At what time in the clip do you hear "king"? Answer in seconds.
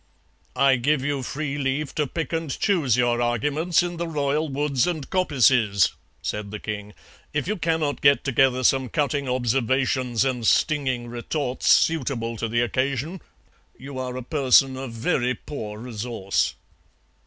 6.57-6.95